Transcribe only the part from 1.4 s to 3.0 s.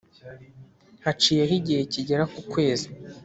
igihe kigera ku kwezi,